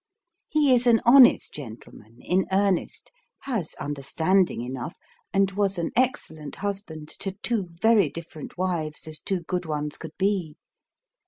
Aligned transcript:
He 0.47 0.73
is 0.73 0.87
an 0.87 0.99
honest 1.05 1.53
gentleman, 1.53 2.17
in 2.21 2.47
earnest, 2.51 3.11
has 3.41 3.75
understanding 3.75 4.63
enough, 4.63 4.95
and 5.31 5.51
was 5.51 5.77
an 5.77 5.91
excellent 5.95 6.55
husband 6.55 7.07
to 7.19 7.33
two 7.43 7.67
very 7.69 8.09
different 8.09 8.57
wives, 8.57 9.07
as 9.07 9.19
two 9.19 9.41
good 9.41 9.67
ones 9.67 9.97
could 9.99 10.17
be. 10.17 10.55